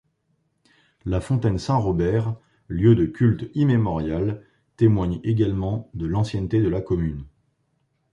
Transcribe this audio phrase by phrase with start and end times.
[1.05, 2.35] La fontaine Saint-Robert,
[2.69, 4.43] lieu de culte immémorial,
[4.75, 7.23] témoigne également de l'ancienneté de la commune.